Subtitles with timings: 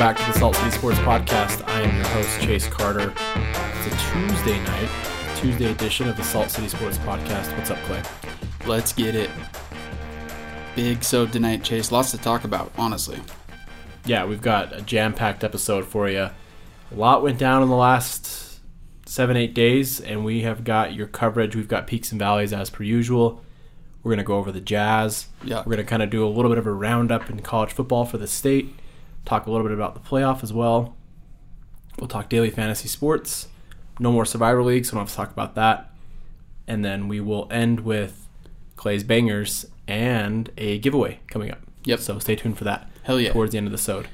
[0.00, 1.62] back to the Salt City Sports Podcast.
[1.68, 3.12] I am your host, Chase Carter.
[3.12, 4.88] It's a Tuesday night,
[5.36, 7.54] Tuesday edition of the Salt City Sports Podcast.
[7.54, 8.02] What's up, Clay?
[8.64, 9.28] Let's get it.
[10.74, 11.92] Big so tonight, Chase.
[11.92, 13.20] Lots to talk about, honestly.
[14.06, 16.30] Yeah, we've got a jam packed episode for you.
[16.30, 18.58] A lot went down in the last
[19.04, 21.54] seven, eight days, and we have got your coverage.
[21.54, 23.44] We've got peaks and valleys as per usual.
[24.02, 25.26] We're going to go over the Jazz.
[25.44, 25.58] Yeah.
[25.58, 28.06] We're going to kind of do a little bit of a roundup in college football
[28.06, 28.74] for the state,
[29.24, 30.96] talk a little bit about the playoff as well.
[31.98, 33.48] We'll talk daily fantasy sports.
[33.98, 35.92] No more Survivor League, so we don't have to talk about that.
[36.66, 38.26] And then we will end with
[38.76, 41.58] Clay's Bangers and a giveaway coming up.
[41.84, 42.00] Yep.
[42.00, 43.32] So stay tuned for that Hell yeah.
[43.32, 44.08] towards the end of the sode.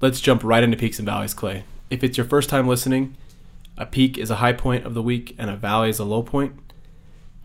[0.00, 1.64] Let's jump right into peaks and valleys, Clay.
[1.90, 3.16] If it's your first time listening,
[3.76, 6.22] a peak is a high point of the week and a valley is a low
[6.22, 6.54] point.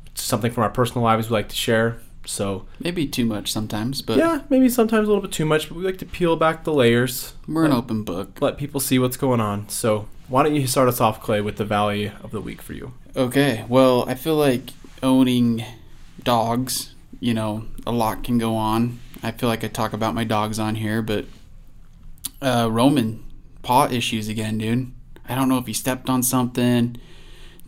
[0.08, 2.00] It's something from our personal lives we like to share.
[2.28, 5.78] So Maybe too much sometimes, but yeah, maybe sometimes a little bit too much, but
[5.78, 8.42] we like to peel back the layers, we're an open book.
[8.42, 9.69] let people see what's going on.
[9.69, 12.73] So why don't you start us off, Clay, with the valley of the week for
[12.73, 12.94] you?
[13.16, 15.64] Okay, well, I feel like owning
[16.22, 19.00] dogs, you know, a lot can go on.
[19.23, 21.25] I feel like I talk about my dogs on here, but
[22.41, 23.23] uh, Roman
[23.64, 24.91] paw issues again, dude.
[25.30, 26.97] I don't know if he stepped on something,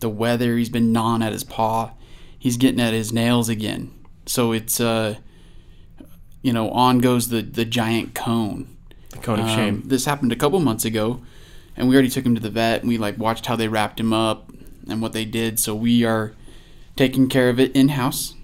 [0.00, 1.92] the weather, he's been gnawing at his paw.
[2.38, 3.92] He's getting at his nails again.
[4.30, 5.16] So it's, uh,
[6.40, 8.76] you know, on goes the, the giant cone.
[9.10, 9.82] The cone of Um, shame.
[9.86, 11.20] This happened a couple months ago,
[11.76, 13.98] and we already took him to the vet, and we like watched how they wrapped
[13.98, 14.52] him up
[14.88, 15.58] and what they did.
[15.58, 16.32] So we are
[16.94, 18.34] taking care of it in house.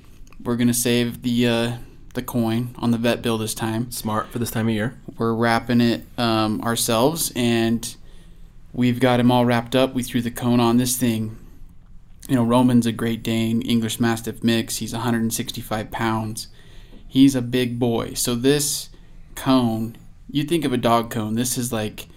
[0.43, 1.73] We're gonna save the uh,
[2.15, 3.93] the coin on the vet bill this time.
[3.93, 4.99] Smart for this time of year.
[5.17, 7.95] We're wrapping it um, ourselves, and
[8.73, 9.95] we've got him all wrapped up.
[9.95, 11.37] We threw the cone on this thing.
[12.29, 14.79] You know, Roman's a Great Dane, English Mastiff mix.
[14.79, 16.49] He's 165 pounds.
[17.07, 18.15] He's a big boy.
[18.15, 18.91] So this
[19.35, 19.97] cone,
[20.31, 21.35] you think of a dog cone.
[21.35, 22.09] This is like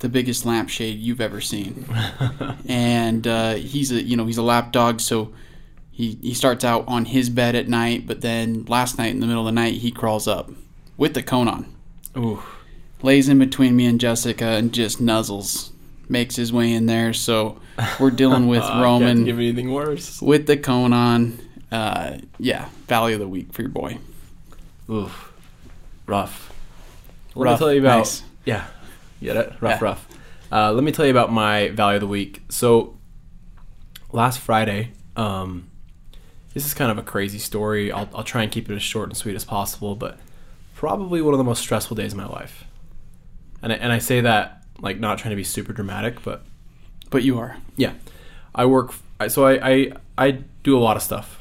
[0.00, 1.86] the biggest lampshade you've ever seen.
[2.68, 5.32] and uh, he's a you know he's a lap dog, so
[5.90, 9.26] he he starts out on his bed at night, but then last night in the
[9.26, 10.50] middle of the night he crawls up
[10.96, 11.74] with the cone on
[12.16, 12.42] Ooh,
[13.02, 15.70] lays in between me and Jessica and just nuzzles,
[16.08, 17.12] makes his way in there.
[17.12, 17.60] So
[18.00, 20.20] we're dealing with Uh, can't Roman give anything worse.
[20.22, 21.38] with the cone on.
[21.72, 23.98] Uh, yeah, Valley of the Week for your boy.
[24.88, 25.32] Oof,
[26.06, 26.52] rough.
[27.34, 28.22] Let Rough, me tell you about nice.
[28.44, 28.66] yeah,
[29.20, 29.84] get it rough, Yeah.
[29.84, 30.08] rough.
[30.52, 32.42] Uh, let me tell you about my value of the week.
[32.48, 32.96] So
[34.12, 35.68] last Friday, um,
[36.52, 37.90] this is kind of a crazy story.
[37.90, 40.20] I'll I'll try and keep it as short and sweet as possible, but
[40.76, 42.64] probably one of the most stressful days of my life.
[43.62, 46.44] And I, and I say that like not trying to be super dramatic, but
[47.10, 47.56] But you are.
[47.76, 47.92] yeah,
[48.54, 48.92] I work.
[49.28, 50.30] So I, I I
[50.62, 51.40] do a lot of stuff.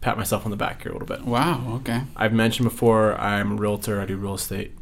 [0.00, 1.24] Pat myself on the back here a little bit.
[1.24, 1.74] Wow.
[1.80, 2.02] Okay.
[2.16, 4.00] I've mentioned before I'm a realtor.
[4.00, 4.72] I do real estate.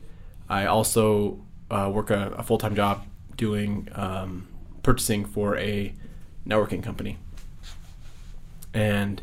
[0.49, 1.41] I also
[1.71, 3.05] uh, work a, a full time job
[3.37, 4.49] doing um,
[4.83, 5.95] purchasing for a
[6.47, 7.19] networking company,
[8.73, 9.21] and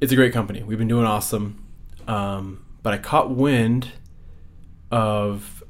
[0.00, 0.62] it's a great company.
[0.62, 1.64] We've been doing awesome,
[2.06, 3.88] um, but I caught wind
[4.90, 5.62] of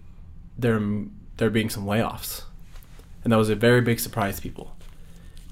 [0.56, 0.81] there
[1.38, 2.43] there being some layoffs,
[3.25, 4.76] and that was a very big surprise to people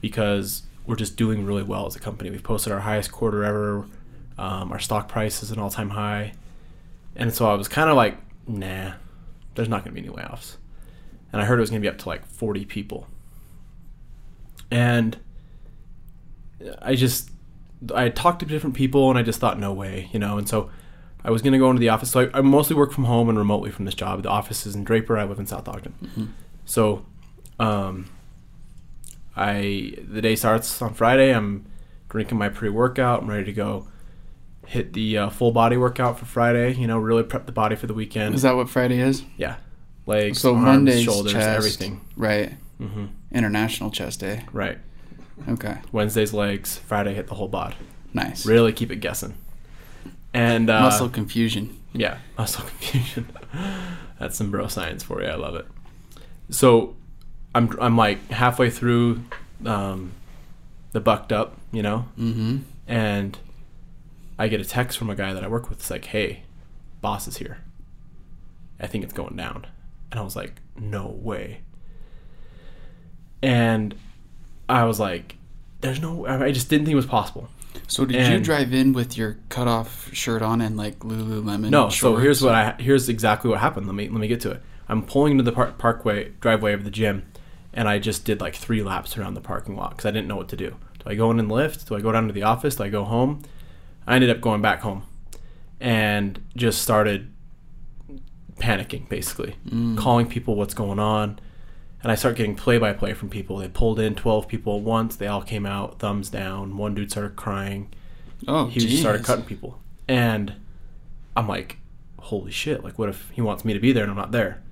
[0.01, 2.31] because we're just doing really well as a company.
[2.31, 3.87] We've posted our highest quarter ever.
[4.39, 6.35] Um, our stock price is an all time high.
[7.17, 8.17] And so I was kind of like,
[8.47, 8.93] nah,
[9.55, 10.57] there's not going to be any layoffs.
[11.33, 13.09] And I heard it was going to be up to like 40 people.
[14.71, 15.19] And
[16.81, 17.31] I just,
[17.95, 20.39] I talked to different people and I just thought, no way, you know.
[20.39, 20.71] And so
[21.27, 22.11] I was going to go into the office.
[22.13, 24.23] So I, I mostly work from home and remotely from this job.
[24.23, 25.19] The office is in Draper.
[25.19, 26.33] I live in South Ogden.
[26.65, 27.05] So,
[27.59, 28.09] um,
[29.37, 31.35] I the day starts on Friday.
[31.35, 31.67] I'm
[32.09, 33.23] drinking my pre-workout.
[33.23, 33.89] I'm ready to go
[34.67, 36.75] hit the uh, full body workout for Friday.
[36.75, 38.35] You know, really prep the body for the weekend.
[38.35, 39.25] Is that what Friday is?
[39.37, 39.57] yeah,
[40.07, 41.49] legs, So arms, Monday's shoulders, chest.
[41.49, 42.01] everything.
[42.17, 42.53] Right.
[42.81, 43.07] Mm-hmm.
[43.33, 44.45] International Chest Day.
[44.53, 44.79] Right.
[45.49, 45.79] Okay.
[45.93, 46.79] Wednesday's legs.
[46.79, 47.75] Friday hit the whole bod.
[48.15, 48.47] Nice.
[48.47, 49.35] Really keep it guessing.
[50.37, 51.79] And uh, Muscle confusion.
[51.93, 53.29] Yeah, muscle confusion.
[54.21, 55.29] That's some bro science for you.
[55.29, 55.67] I love it.
[56.51, 56.95] So,
[57.55, 59.23] I'm I'm like halfway through
[59.65, 60.13] um,
[60.93, 62.59] the bucked up, you know, Mm-hmm.
[62.87, 63.39] and
[64.39, 65.79] I get a text from a guy that I work with.
[65.79, 66.43] It's like, "Hey,
[67.01, 67.59] boss is here.
[68.79, 69.67] I think it's going down."
[70.11, 71.61] And I was like, "No way."
[73.43, 73.95] And
[74.69, 75.37] I was like,
[75.81, 77.49] "There's no." I I just didn't think it was possible.
[77.87, 81.71] So did you drive in with your cutoff shirt on and like Lululemon?
[81.71, 83.87] No, so here's what I here's exactly what happened.
[83.87, 84.63] Let me let me get to it.
[84.89, 87.25] I'm pulling into the park, parkway driveway of the gym,
[87.73, 90.37] and I just did like three laps around the parking lot because I didn't know
[90.37, 90.77] what to do.
[90.99, 91.89] Do I go in and lift?
[91.89, 92.77] Do I go down to the office?
[92.77, 93.43] Do I go home?
[94.07, 95.03] I ended up going back home,
[95.81, 97.33] and just started
[98.59, 99.97] panicking basically, mm.
[99.99, 101.39] calling people what's going on,
[102.07, 103.57] and I start getting play by play from people.
[103.57, 105.17] They pulled in twelve people at once.
[105.17, 106.77] They all came out, thumbs down.
[106.77, 107.93] One dude started crying.
[108.47, 110.55] Oh, He just started cutting people, and
[111.37, 111.79] I'm like,
[112.21, 112.85] holy shit!
[112.85, 114.63] Like, what if he wants me to be there and I'm not there?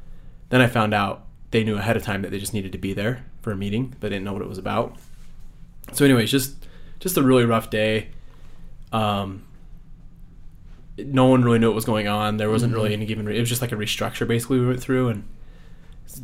[0.51, 2.93] Then I found out they knew ahead of time that they just needed to be
[2.95, 3.97] there for a meeting.
[3.99, 4.95] They didn't know what it was about.
[5.93, 6.55] So, anyways, just
[7.01, 8.11] just a really rough day.
[8.93, 9.45] Um,
[10.99, 12.37] no one really knew what was going on.
[12.37, 13.27] There wasn't really any given.
[13.27, 15.25] Re- it was just like a restructure basically we went through, and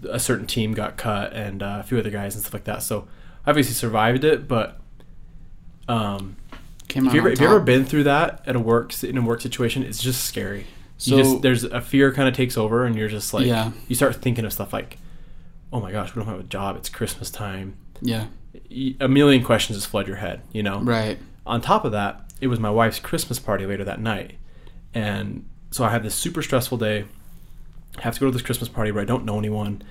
[0.08, 2.82] a certain team got cut, and uh, a few other guys and stuff like that.
[2.82, 3.08] So,
[3.46, 4.78] I obviously survived it, but
[5.88, 6.36] um,
[6.88, 9.22] Came if you ever, if you ever been through that at a work in a
[9.22, 10.66] work situation, it's just scary.
[10.98, 13.70] So- you just there's a fear kind of takes over, and you're just like Yeah.
[13.88, 14.98] you start thinking of stuff like,
[15.72, 16.76] oh my gosh, we don't have a job.
[16.76, 17.76] It's Christmas time.
[18.02, 18.26] Yeah.
[19.00, 20.42] A million questions just flood your head.
[20.52, 20.80] You know.
[20.80, 21.18] Right.
[21.46, 24.34] On top of that, it was my wife's Christmas party later that night,
[24.92, 27.04] and so I had this super stressful day.
[27.98, 29.82] I have to go to this Christmas party where I don't know anyone.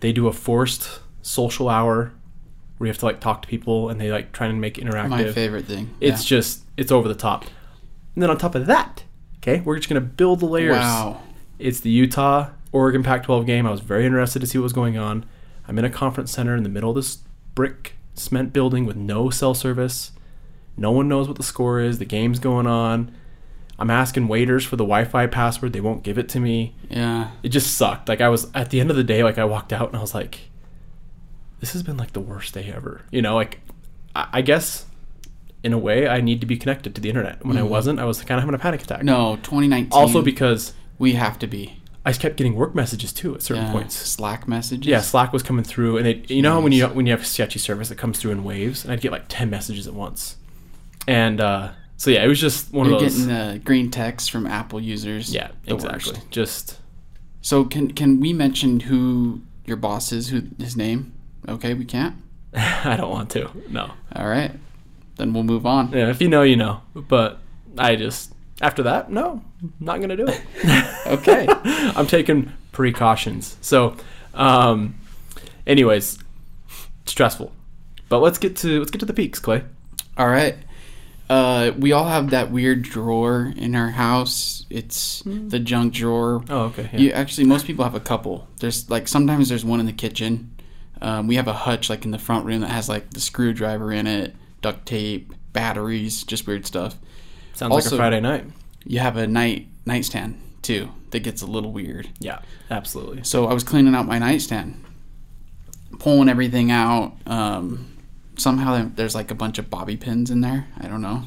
[0.00, 2.12] They do a forced social hour
[2.78, 5.10] where you have to like talk to people, and they like try and make interactive.
[5.10, 5.94] My favorite thing.
[6.00, 7.44] It's just it's over the top.
[8.14, 9.04] And then on top of that,
[9.38, 10.76] okay, we're just gonna build the layers.
[10.76, 11.22] Wow.
[11.58, 13.66] It's the Utah Oregon Pac-12 game.
[13.66, 15.26] I was very interested to see what was going on.
[15.68, 17.18] I'm in a conference center in the middle of this
[17.54, 20.12] brick cement building with no cell service.
[20.76, 21.98] No one knows what the score is.
[21.98, 23.14] The game's going on.
[23.80, 25.72] I'm asking waiters for the Wi-Fi password.
[25.72, 26.74] They won't give it to me.
[26.90, 27.30] Yeah.
[27.42, 28.08] It just sucked.
[28.08, 30.00] Like I was at the end of the day, like I walked out and I
[30.00, 30.50] was like,
[31.60, 33.60] "This has been like the worst day ever." You know, like
[34.14, 34.86] I, I guess
[35.62, 37.44] in a way I need to be connected to the internet.
[37.44, 39.02] When I wasn't, I was kind of having a panic attack.
[39.02, 39.90] No, 2019.
[39.92, 41.76] Also because we have to be.
[42.04, 43.72] I kept getting work messages too at certain Yeah.
[43.72, 43.94] points.
[43.94, 44.86] Slack messages.
[44.86, 47.26] Yeah, Slack was coming through, and it, you know how when you when you have
[47.26, 50.36] sketchy service, it comes through in waves, and I'd get like ten messages at once,
[51.06, 53.18] and uh, so yeah, it was just one You're of those.
[53.26, 55.34] getting uh, green text from Apple users.
[55.34, 56.12] yeah, exactly.
[56.14, 56.30] worst.
[56.30, 56.78] Just
[57.42, 60.30] So can can we mention who your boss is?
[60.30, 61.12] Who his name?
[61.46, 62.16] Okay, we can't.
[62.54, 63.50] I don't want to.
[63.68, 63.92] No.
[64.16, 64.52] All right,
[65.16, 65.92] then we'll move on.
[65.92, 66.80] Yeah, if you know, you know.
[66.94, 67.36] But
[67.76, 68.32] I just
[68.62, 69.44] after that, no,
[69.78, 70.40] not gonna do it.
[71.06, 71.46] Okay.
[71.96, 73.56] I'm taking precautions.
[73.60, 73.96] So,
[74.32, 74.94] um,
[75.66, 76.18] anyways,
[77.04, 77.52] stressful.
[78.08, 79.64] But let's get to let's get to the peaks, Clay.
[80.16, 80.56] All right.
[81.30, 84.66] Uh, we all have that weird drawer in our house.
[84.68, 86.42] It's the junk drawer.
[86.50, 86.90] Oh, okay.
[86.92, 86.98] Yeah.
[86.98, 88.48] You actually, most people have a couple.
[88.58, 90.50] There's like sometimes there's one in the kitchen.
[91.00, 93.92] Um, we have a hutch like in the front room that has like the screwdriver
[93.92, 96.96] in it, duct tape, batteries, just weird stuff.
[97.54, 98.46] Sounds like a Friday night.
[98.84, 102.08] You have a night nightstand too that gets a little weird.
[102.18, 102.40] Yeah,
[102.72, 103.22] absolutely.
[103.22, 104.84] So I was cleaning out my nightstand,
[106.00, 107.12] pulling everything out.
[107.24, 107.86] Um,
[108.40, 110.66] somehow there's like a bunch of bobby pins in there.
[110.78, 111.24] I don't know.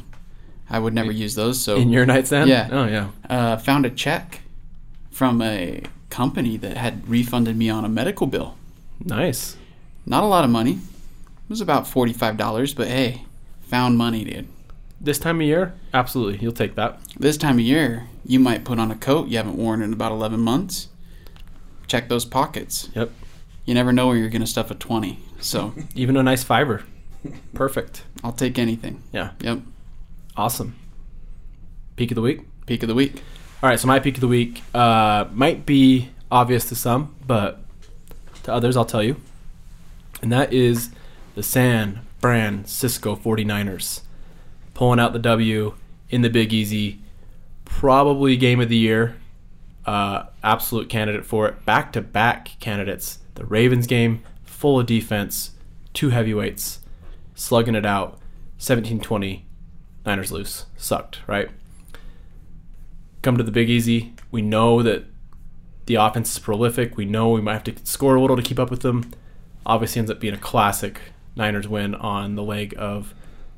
[0.70, 1.62] I would never use those.
[1.62, 2.50] So In your nightstand?
[2.50, 2.70] Yeah.
[2.72, 3.10] Oh yeah.
[3.30, 4.42] uh, found a check
[5.12, 8.56] from a company that had refunded me on a medical bill.
[9.04, 9.56] Nice.
[10.06, 10.74] Not a lot of money.
[10.74, 13.24] It was about forty five dollars, but hey,
[13.62, 14.48] found money, dude.
[15.00, 17.00] This time of year, absolutely, you'll take that.
[17.20, 20.12] This time of year, you might put on a coat you haven't worn in about
[20.14, 20.88] eleven months.
[21.88, 22.90] Check those pockets.
[22.96, 23.12] Yep.
[23.66, 25.20] You never know where you're gonna stuff a twenty.
[25.40, 26.84] So Even a nice fiber.
[27.54, 28.04] Perfect.
[28.24, 29.04] I'll take anything.
[29.12, 29.32] Yeah.
[29.42, 29.60] Yep.
[30.36, 30.76] Awesome.
[31.96, 32.42] Peak of the week.
[32.66, 33.22] Peak of the week.
[33.62, 37.60] All right, so my peak of the week uh, might be obvious to some, but
[38.44, 39.16] to others, I'll tell you.
[40.22, 40.90] And that is
[41.36, 44.02] the San Francisco 49ers
[44.74, 45.76] pulling out the W
[46.10, 47.00] in the Big Easy.
[47.66, 49.16] Probably game of the year.
[49.86, 51.66] Uh, absolute candidate for it.
[51.66, 53.20] Back to back candidates.
[53.36, 55.52] The Ravens game, full of defense,
[55.94, 56.80] two heavyweights,
[57.36, 58.20] slugging it out.
[58.58, 59.46] 17 20.
[60.06, 60.66] Niners lose.
[60.78, 61.50] Sucked, right?
[63.22, 64.14] come to the Big Easy.
[64.32, 65.06] We know that
[65.86, 66.98] the offense is prolific.
[66.98, 69.12] We know we might have to score a little to keep up with them.
[69.66, 71.00] Obviously, ends up being a classic
[71.36, 73.14] Niners win on the leg of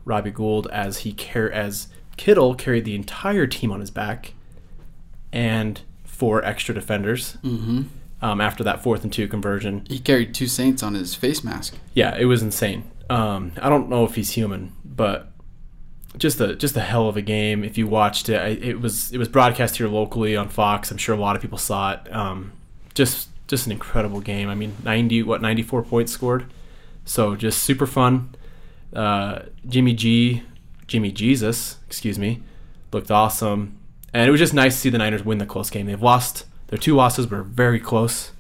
[0.06, 4.34] Robbie Gould as he car- as Kittle carried the entire team on his back
[5.34, 7.84] and four extra defenders Mm-hmm.
[8.22, 9.84] um, after that fourth and two conversion.
[9.90, 11.76] He carried two Saints on his face mask.
[11.96, 12.84] Yeah, it was insane.
[13.10, 15.32] Um, I don't know if he's human, but
[16.18, 17.64] just a just a hell of a game.
[17.64, 20.92] If you watched it, I, it was it was broadcast here locally on Fox.
[20.92, 22.14] I'm sure a lot of people saw it.
[22.14, 22.54] Um,
[22.94, 24.50] just just an incredible game.
[24.50, 26.46] I mean, 90 what 94 points scored.
[27.04, 28.34] So just super fun.
[28.94, 30.44] Uh, Jimmy G,
[30.88, 32.42] Jimmy Jesus, excuse me,
[32.92, 33.78] looked awesome,
[34.14, 35.86] and it was just nice to see the Niners win the close game.
[35.86, 38.32] They've lost their two losses, were very close,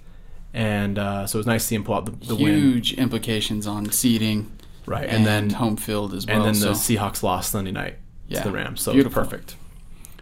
[0.54, 2.58] and uh, so it was nice to see him pull out the, the win.
[2.58, 4.52] Huge implications on seating
[4.86, 6.38] Right, and, and, then home field as well.
[6.38, 6.68] and then so.
[6.68, 8.82] the Seahawks lost Sunday night Yeah, to the Rams.
[8.82, 9.24] So beautiful.
[9.24, 9.56] perfect.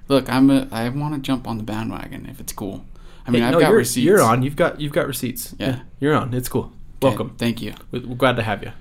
[0.07, 2.85] Look, I'm a, I want to jump on the bandwagon if it's cool.
[3.25, 4.05] I mean, Hey, I've no, got you're, receipts.
[4.05, 4.43] You're on.
[4.43, 5.55] You've got you've got receipts.
[5.57, 5.79] Yeah.
[5.99, 6.33] you're on.
[6.33, 6.65] It's cool.
[6.65, 7.35] Okay, Welcome.
[7.37, 7.73] Thank you.
[7.91, 8.71] We're, we're glad to have you.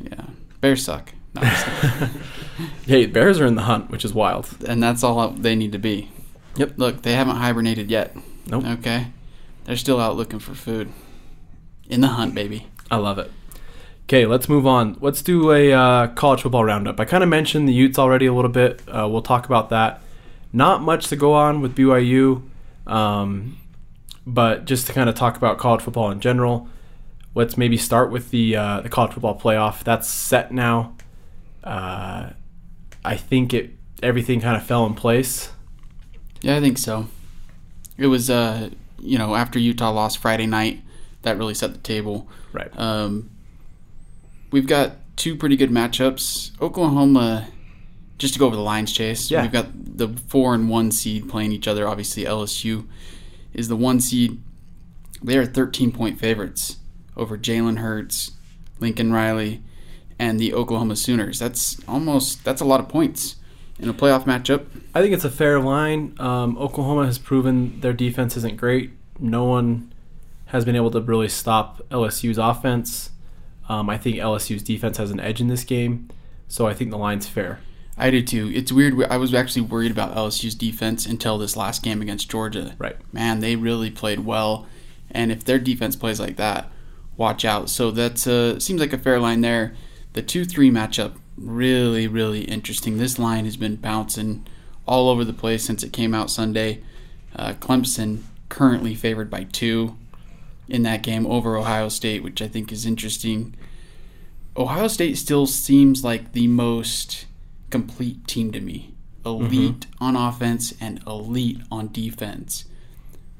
[0.00, 0.24] Yeah.
[0.60, 1.12] Bears suck.
[1.34, 2.20] No, I'm just kidding.
[2.86, 4.48] Hey, bears are in the hunt, which is wild.
[4.66, 6.10] and that's all they need to be.
[6.56, 6.72] Yep.
[6.76, 8.16] Look, they haven't hibernated yet.
[8.46, 8.64] Nope.
[8.64, 9.12] Okay.
[9.64, 10.90] They're still out looking for food.
[11.88, 12.66] In the hunt, baby.
[12.90, 13.30] I love it.
[14.08, 14.96] Okay, let's move on.
[15.02, 16.98] Let's do a uh, college football roundup.
[16.98, 18.80] I kind of mentioned the Utes already a little bit.
[18.88, 20.00] Uh, we'll talk about that.
[20.50, 22.42] Not much to go on with BYU,
[22.86, 23.58] um,
[24.26, 26.68] but just to kind of talk about college football in general.
[27.34, 29.84] Let's maybe start with the uh, the college football playoff.
[29.84, 30.96] That's set now.
[31.62, 32.30] Uh,
[33.04, 35.52] I think it everything kind of fell in place.
[36.40, 37.08] Yeah, I think so.
[37.98, 40.80] It was, uh, you know, after Utah lost Friday night,
[41.22, 42.26] that really set the table.
[42.54, 42.70] Right.
[42.78, 43.28] Um,
[44.50, 46.60] we've got two pretty good matchups.
[46.60, 47.48] Oklahoma,
[48.18, 49.30] just to go over the lines, Chase.
[49.30, 49.42] Yeah.
[49.42, 51.86] We've got the four and one seed playing each other.
[51.86, 52.86] Obviously, LSU
[53.52, 54.40] is the one seed.
[55.22, 56.76] They are 13 point favorites
[57.16, 58.32] over Jalen Hurts,
[58.78, 59.62] Lincoln Riley,
[60.18, 61.38] and the Oklahoma Sooners.
[61.38, 63.36] That's almost that's a lot of points
[63.78, 64.66] in a playoff matchup.
[64.94, 66.14] I think it's a fair line.
[66.18, 68.90] Um, Oklahoma has proven their defense isn't great.
[69.18, 69.92] No one
[70.46, 73.10] has been able to really stop LSU's offense.
[73.68, 76.08] Um, I think LSU's defense has an edge in this game,
[76.48, 77.60] so I think the line's fair.
[77.96, 78.50] I do too.
[78.54, 79.02] It's weird.
[79.04, 82.74] I was actually worried about LSU's defense until this last game against Georgia.
[82.78, 82.96] Right.
[83.12, 84.66] Man, they really played well,
[85.10, 86.70] and if their defense plays like that,
[87.16, 87.68] watch out.
[87.68, 89.74] So that's uh, seems like a fair line there.
[90.14, 92.98] The two-three matchup really, really interesting.
[92.98, 94.46] This line has been bouncing
[94.86, 96.82] all over the place since it came out Sunday.
[97.36, 99.96] Uh, Clemson currently favored by two
[100.68, 103.54] in that game over Ohio State, which I think is interesting.
[104.56, 107.26] Ohio State still seems like the most
[107.70, 108.94] complete team to me.
[109.24, 112.64] Elite on offense and elite on defense.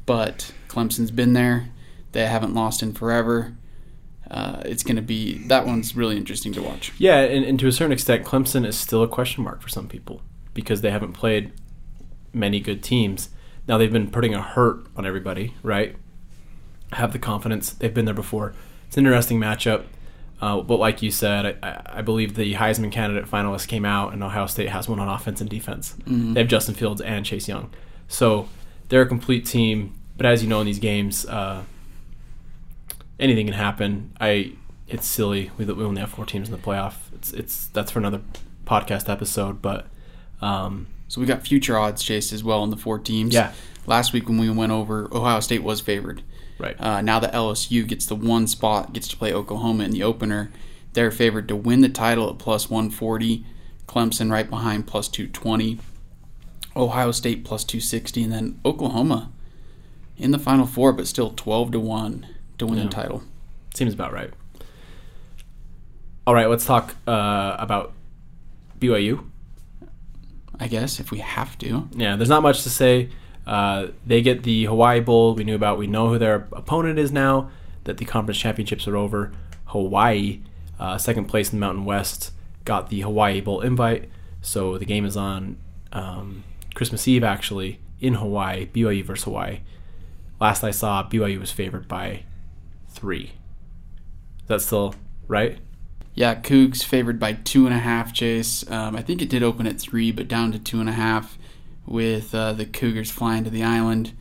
[0.07, 1.71] But Clemson's been there.
[2.13, 3.55] They haven't lost in forever.
[4.31, 6.93] Uh, it's going to be that one's really interesting to watch.
[6.99, 9.89] Yeah, and, and to a certain extent, Clemson is still a question mark for some
[9.89, 10.21] people
[10.53, 11.53] because they haven't played
[12.33, 13.31] many good teams.
[13.67, 15.97] Now they've been putting a hurt on everybody, right?
[16.93, 18.55] Have the confidence; they've been there before.
[18.87, 19.85] It's an interesting matchup,
[20.41, 24.23] uh, but like you said, I, I believe the Heisman candidate finalists came out, and
[24.25, 25.95] Ohio State has one on offense and defense.
[26.07, 27.71] They have Justin Fields and Chase Young,
[28.09, 28.49] so
[28.89, 29.95] they're a complete team.
[30.17, 31.65] But as you know, in these games, uh,
[33.21, 34.13] anything can happen.
[34.21, 34.53] I
[34.87, 35.51] it's silly.
[35.59, 36.95] We, we only have four teams in the playoff.
[37.15, 38.23] It's it's that's for another
[38.67, 39.61] podcast episode.
[39.61, 39.87] But
[40.41, 43.35] um, So we got future odds chased as well in the four teams.
[43.35, 43.53] Yeah.
[43.87, 46.23] Last week when we went over, Ohio State was favored.
[46.59, 50.03] Right, Uh, now that LSU gets the one spot, gets to play Oklahoma in the
[50.03, 50.51] opener,
[50.95, 53.45] they're favored to win the title at plus 140.
[53.87, 55.79] Clemson right behind plus 220.
[56.77, 59.31] Ohio State plus 260, and then Oklahoma
[60.17, 62.27] in the final four, but still 12 to one
[62.59, 62.85] to win Yeah.
[62.85, 63.23] the title.
[63.75, 64.31] seems about right.
[66.27, 67.93] All right, let's talk uh, about
[68.81, 69.25] BYU.
[70.61, 71.89] I guess if we have to.
[71.95, 73.09] Yeah, there's not much to say.
[73.49, 75.35] Uh, they get the Hawaii Bowl.
[75.35, 75.79] We knew about.
[75.79, 77.51] We know who their opponent is now.
[77.85, 79.33] That the conference championships are over.
[79.67, 80.41] Hawaii,
[80.79, 82.33] uh, second place in the Mountain West,
[82.67, 84.11] got the Hawaii Bowl invite.
[84.43, 85.57] So the game is on
[85.93, 88.67] um, Christmas Eve, actually, in Hawaii.
[88.67, 89.61] BYU versus Hawaii.
[90.39, 92.25] Last I saw, BYU was favored by
[92.91, 93.33] three.
[94.43, 94.95] Is that still
[95.27, 95.59] right?
[96.15, 98.13] Yeah, Cougs favored by two and a half.
[98.13, 98.69] Chase.
[98.71, 101.39] Um, I think it did open at three, but down to two and a half,
[101.89, 104.13] with uh, the Cougars flying to the island.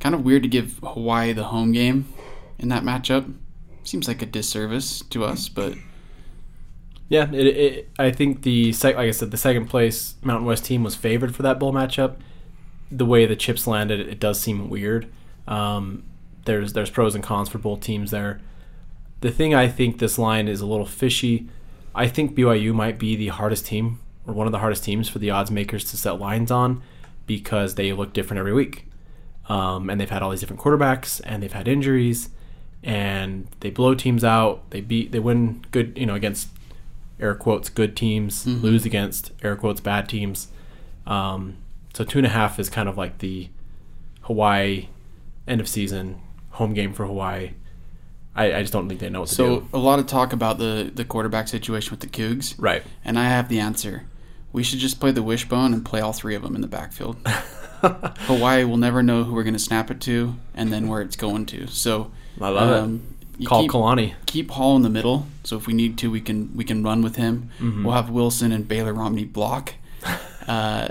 [0.00, 2.12] Kind of weird to give Hawaii the home game
[2.58, 3.32] in that matchup.
[3.84, 5.74] Seems like a disservice to us, but
[7.08, 10.82] Yeah, it, it, I think the like I said, the second place Mountain West team
[10.82, 12.16] was favored for that bowl matchup.
[12.90, 15.10] The way the chips landed, it, it does seem weird.
[15.46, 16.04] Um,
[16.44, 18.40] there's there's pros and cons for both teams there.
[19.20, 21.48] The thing I think this line is a little fishy.
[21.94, 25.18] I think BYU might be the hardest team or one of the hardest teams for
[25.18, 26.82] the odds makers to set lines on
[27.38, 28.86] because they look different every week.
[29.48, 32.28] Um, and they've had all these different quarterbacks and they've had injuries
[32.82, 34.70] and they blow teams out.
[34.70, 36.48] They beat they win good you know against
[37.20, 40.48] air quotes good teams, lose against air quotes bad teams.
[41.06, 41.56] Um,
[41.94, 43.48] so two and a half is kind of like the
[44.22, 44.88] Hawaii
[45.46, 46.20] end of season
[46.50, 47.52] home game for Hawaii.
[48.34, 49.66] I, I just don't think they know what to do.
[49.72, 52.82] so a lot of talk about the the quarterback situation with the Cougs, Right.
[53.04, 54.04] and I have the answer.
[54.52, 57.16] We should just play the wishbone and play all three of them in the backfield.
[57.82, 61.16] Hawaii will never know who we're going to snap it to, and then where it's
[61.16, 61.66] going to.
[61.68, 63.02] So I love um,
[63.40, 63.46] it.
[63.46, 64.14] Call keep- Kalani.
[64.26, 65.26] keep Hall in the middle.
[65.44, 67.50] So if we need to, we can we can run with him.
[67.58, 67.84] Mm-hmm.
[67.84, 69.74] We'll have Wilson and Baylor Romney block.
[70.46, 70.88] Uh,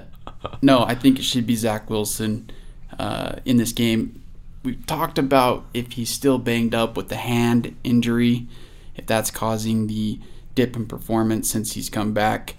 [0.62, 2.50] no, I think it should be Zach Wilson
[2.98, 4.22] uh, in this game.
[4.64, 8.48] we've talked about if he's still banged up with the hand injury,
[8.96, 10.20] if that's causing the
[10.56, 12.56] dip in performance since he's come back.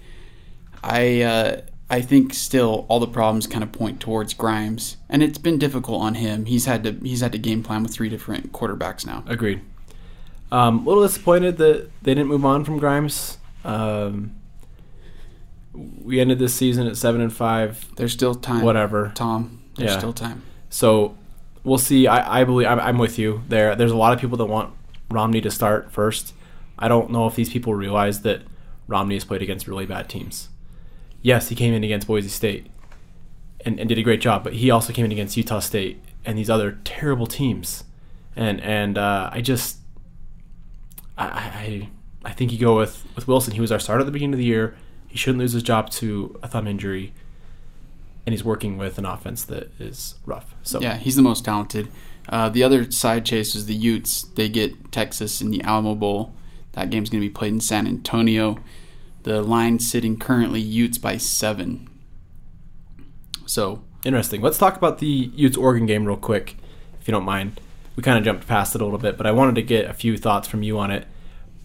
[0.83, 5.37] I uh, I think still all the problems kind of point towards Grimes, and it's
[5.37, 6.45] been difficult on him.
[6.45, 9.23] He's had to he's had to game plan with three different quarterbacks now.
[9.27, 9.61] Agreed.
[10.51, 13.37] Um, a little disappointed that they didn't move on from Grimes.
[13.63, 14.35] Um,
[15.73, 17.87] we ended this season at seven and five.
[17.95, 18.63] There's still time.
[18.63, 19.11] Whatever.
[19.15, 19.61] Tom.
[19.75, 19.97] There's Yeah.
[19.97, 20.43] still time.
[20.69, 21.15] So
[21.63, 22.05] we'll see.
[22.07, 23.75] I, I believe I'm, I'm with you there.
[23.75, 24.71] There's a lot of people that want
[25.09, 26.33] Romney to start first.
[26.77, 28.41] I don't know if these people realize that
[28.87, 30.49] Romney has played against really bad teams.
[31.23, 32.67] Yes, he came in against Boise State
[33.65, 36.37] and, and did a great job, but he also came in against Utah State and
[36.37, 37.85] these other terrible teams.
[38.35, 39.77] And and uh, I just
[41.17, 41.89] I, I
[42.25, 43.53] I think you go with with Wilson.
[43.53, 44.75] He was our starter at the beginning of the year.
[45.07, 47.13] He shouldn't lose his job to a thumb injury,
[48.25, 50.55] and he's working with an offense that is rough.
[50.63, 51.89] So Yeah, he's the most talented.
[52.27, 54.23] Uh, the other side chase is the Utes.
[54.23, 56.33] They get Texas in the Alamo Bowl.
[56.71, 58.57] That game's going to be played in San Antonio.
[59.23, 61.89] The line sitting currently Utes by seven.
[63.45, 64.41] So Interesting.
[64.41, 66.57] Let's talk about the Utes Oregon game real quick,
[66.99, 67.61] if you don't mind.
[67.95, 69.93] We kind of jumped past it a little bit, but I wanted to get a
[69.93, 71.07] few thoughts from you on it.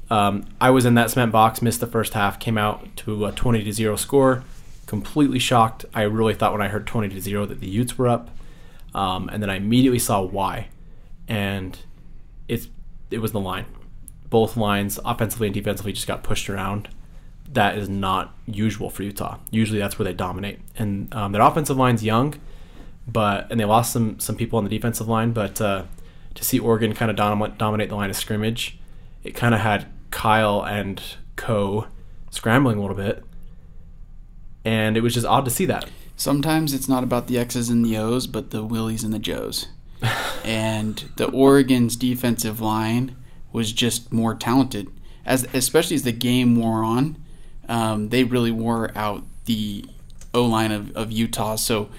[0.09, 3.33] Um, I was in that cement box, missed the first half, came out to a
[3.33, 4.45] 20 to 0 score.
[4.87, 5.85] Completely shocked.
[5.93, 8.31] I really thought when I heard 20 to 0 that the Utes were up.
[8.95, 10.69] Um, and then I immediately saw why.
[11.27, 11.77] And
[12.47, 12.69] it's
[13.11, 13.67] it was the line.
[14.31, 16.89] Both lines, offensively and defensively, just got pushed around
[17.53, 19.39] that is not usual for Utah.
[19.51, 20.61] Usually that's where they dominate.
[20.77, 22.35] And um, their offensive line's young,
[23.07, 25.33] but and they lost some some people on the defensive line.
[25.33, 25.85] But uh,
[26.35, 28.79] to see Oregon kind of dominate dominate the line of scrimmage,
[29.25, 31.03] it kind of had Kyle and
[31.37, 31.87] Co
[32.31, 33.25] scrambling a little bit,
[34.65, 35.89] and it was just odd to see that.
[36.17, 39.69] sometimes it's not about the X's and the O's, but the Willies and the Joes.
[40.45, 43.17] and the Oregon's defensive line
[43.53, 44.89] was just more talented,
[45.25, 47.17] as especially as the game wore on.
[47.69, 49.85] Um, they really wore out the
[50.35, 51.57] O line of, of Utah.
[51.57, 51.91] So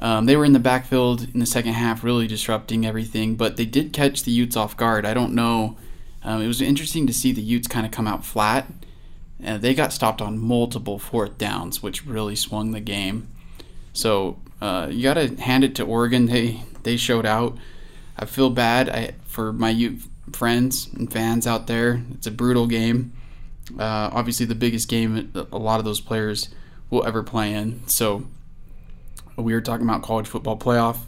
[0.00, 3.36] um, they were in the backfield in the second half, really disrupting everything.
[3.36, 5.06] But they did catch the Utes off guard.
[5.06, 5.76] I don't know.
[6.22, 8.66] Um, it was interesting to see the Utes kind of come out flat.
[9.44, 13.28] Uh, they got stopped on multiple fourth downs, which really swung the game.
[13.92, 16.26] So uh, you got to hand it to Oregon.
[16.26, 17.56] They they showed out.
[18.18, 20.00] I feel bad I, for my Ute
[20.32, 22.02] friends and fans out there.
[22.12, 23.12] It's a brutal game.
[23.78, 26.48] Uh, obviously, the biggest game a lot of those players
[26.90, 27.86] will ever play in.
[27.88, 28.26] So
[29.36, 30.98] we were talking about college football playoff,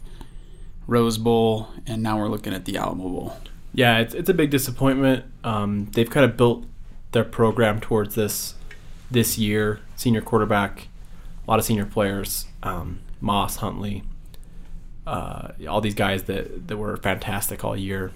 [0.87, 3.37] Rose Bowl, and now we're looking at the Alamo Bowl.
[3.73, 5.25] Yeah, it's it's a big disappointment.
[5.45, 6.65] Um, they've kind of built
[7.13, 8.55] their program towards this
[9.11, 9.81] this year.
[9.97, 10.89] Senior quarterback,
[11.47, 14.03] a lot of senior players, um, Moss, Huntley,
[15.07, 18.13] uh, all these guys that that were fantastic all year.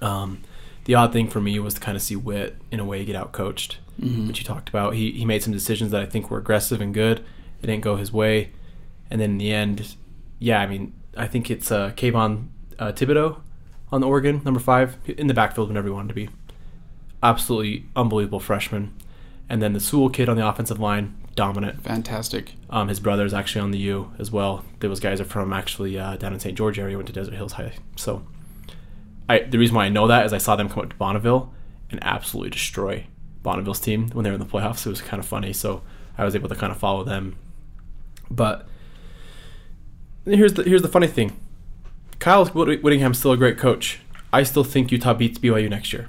[0.00, 0.42] Um,
[0.84, 3.16] the odd thing for me was to kind of see Witt in a way get
[3.16, 4.26] out coached, Mhm.
[4.26, 4.94] which you talked about.
[4.94, 7.20] He he made some decisions that I think were aggressive and good.
[7.62, 8.50] It didn't go his way,
[9.10, 9.94] and then in the end,
[10.38, 13.36] yeah, I mean, I think it's uh, Kayvon uh, Thibodeaux
[13.92, 16.28] on the Oregon number five in the backfield whenever he wanted to be.
[17.22, 18.92] Absolutely unbelievable freshman,
[19.48, 21.82] and then the Sewell kid on the offensive line, dominant.
[21.82, 22.52] Fantastic.
[22.68, 24.62] Um, his brother is actually on the U as well.
[24.80, 26.54] Those guys are from actually uh, down in St.
[26.56, 26.96] George area.
[26.96, 27.72] Went to Desert Hills High.
[27.96, 28.22] So,
[29.28, 31.52] I the reason why I know that is I saw them come up to Bonneville
[31.90, 33.06] and absolutely destroy
[33.42, 34.86] Bonneville's team when they were in the playoffs.
[34.86, 35.52] It was kind of funny.
[35.52, 35.82] So
[36.18, 37.36] I was able to kind of follow them.
[38.30, 38.66] But
[40.24, 41.38] here's the here's the funny thing.
[42.18, 44.00] Kyle Whitt- Whittingham's still a great coach.
[44.32, 46.08] I still think Utah beats BYU next year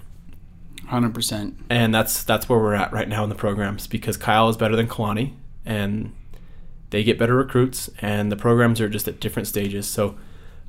[0.88, 1.58] Hundred percent.
[1.70, 4.76] and that's that's where we're at right now in the programs because Kyle is better
[4.76, 5.34] than Kalani,
[5.66, 6.14] and
[6.92, 9.88] they get better recruits, and the programs are just at different stages.
[9.88, 10.16] So,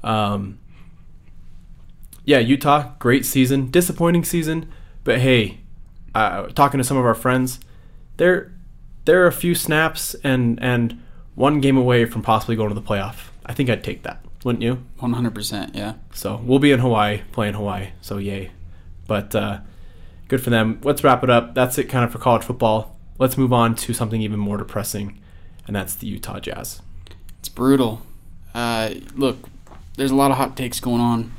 [0.02, 0.58] um,
[2.26, 4.70] yeah, Utah, great season, disappointing season,
[5.04, 5.60] but hey,
[6.14, 7.60] uh, talking to some of our friends,
[8.18, 8.52] they're
[9.04, 11.00] they're a few snaps and and
[11.36, 13.28] one game away from possibly going to the playoff.
[13.46, 14.84] I think I'd take that, wouldn't you?
[14.98, 15.76] One hundred percent.
[15.76, 15.94] Yeah.
[16.12, 17.90] So we'll be in Hawaii, playing Hawaii.
[18.00, 18.50] So yay.
[19.06, 19.60] But uh,
[20.26, 20.80] good for them.
[20.82, 21.54] Let's wrap it up.
[21.54, 22.98] That's it kind of for college football.
[23.18, 25.20] Let's move on to something even more depressing,
[25.66, 26.82] and that's the Utah Jazz.
[27.38, 28.02] It's brutal.
[28.52, 29.48] Uh, look,
[29.96, 31.32] there's a lot of hot takes going on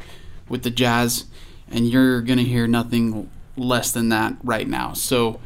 [0.49, 1.25] with the Jazz,
[1.69, 4.93] and you're going to hear nothing less than that right now.
[4.93, 5.39] So,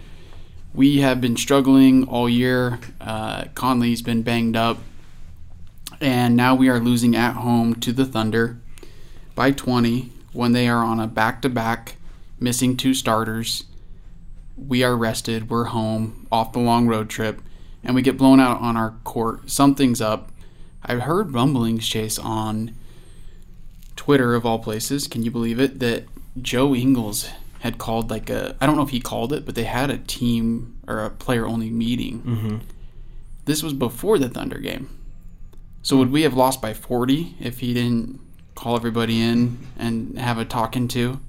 [0.73, 2.79] we have been struggling all year.
[2.99, 4.77] Uh, Conley's been banged up,
[5.99, 8.57] and now we are losing at home to the Thunder
[9.35, 11.97] by 20 when they are on a back to back,
[12.39, 13.65] missing two starters.
[14.55, 17.41] We are rested, we're home, off the long road trip,
[17.83, 19.49] and we get blown out on our court.
[19.49, 20.31] Something's up.
[20.83, 22.73] I've heard rumblings, Chase, on
[24.01, 26.05] Twitter of all places, can you believe it, that
[26.41, 29.65] Joe Ingles had called like a I don't know if he called it, but they
[29.65, 32.23] had a team or a player only meeting.
[32.23, 32.57] Mm-hmm.
[33.45, 34.89] This was before the Thunder game.
[35.83, 38.19] So would we have lost by 40 if he didn't
[38.55, 41.19] call everybody in and have a talking to?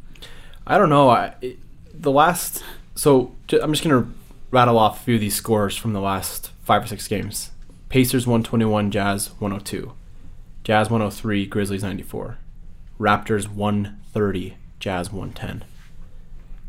[0.66, 1.10] I don't know.
[1.10, 1.58] I it,
[1.92, 4.08] the last so I'm just gonna
[4.50, 7.50] rattle off a few of these scores from the last five or six games.
[7.90, 9.92] Pacers 121, Jazz 102,
[10.64, 12.38] Jazz 103, Grizzlies 94,
[12.98, 15.64] Raptors 130, Jazz 110.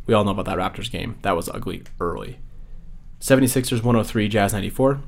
[0.05, 1.17] We all know about that Raptors game.
[1.21, 2.39] That was ugly early.
[3.19, 4.99] 76ers 103, Jazz 94,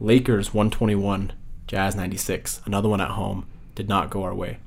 [0.00, 1.32] Lakers 121,
[1.66, 2.60] Jazz 96.
[2.66, 4.58] Another one at home did not go our way.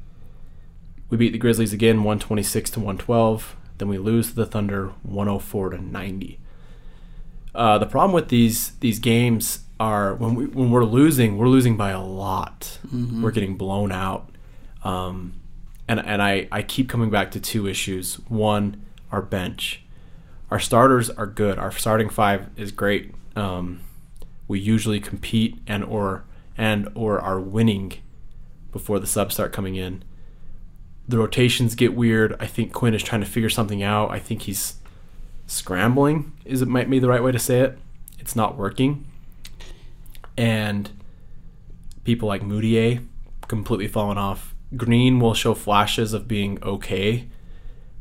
[1.10, 3.56] We beat the Grizzlies again 126 to 112.
[3.78, 6.40] Then we lose to the Thunder 104 to 90.
[7.54, 11.78] Uh, the problem with these these games are when we when we're losing, we're losing
[11.78, 12.80] by a lot.
[13.22, 14.30] We're getting blown out.
[14.84, 15.34] Um,
[16.00, 18.16] and and I, I keep coming back to two issues.
[18.28, 19.82] One, our bench.
[20.50, 21.58] Our starters are good.
[21.58, 23.14] Our starting five is great.
[23.36, 23.82] Um,
[24.48, 26.26] we usually compete and or
[26.58, 27.94] and or are winning
[28.72, 30.04] before the subs start coming in.
[31.08, 32.36] The rotations get weird.
[32.40, 34.12] I think Quinn is trying to figure something out.
[34.12, 34.76] I think he's
[35.48, 36.34] scrambling.
[36.46, 37.78] Is it might be the right way to say it?
[38.20, 39.06] It's not working.
[40.38, 40.90] And
[42.04, 43.06] people like Mudiay
[43.48, 44.53] completely fallen off.
[44.76, 47.28] Green will show flashes of being okay,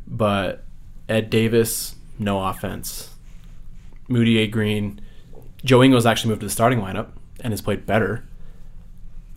[0.07, 0.65] but
[1.09, 3.11] Ed Davis, no offense.
[4.09, 5.01] Mudiay, Green,
[5.65, 7.09] Joe Ingles actually moved to the starting lineup
[7.41, 8.25] and has played better.